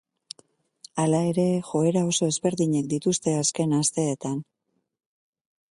Hala 1.03 1.19
ere, 1.31 1.45
joera 1.67 2.03
oso 2.13 2.31
ezberdinak 2.31 2.89
dituzte 2.95 3.35
azken 3.45 3.79
asteetan. 3.83 4.45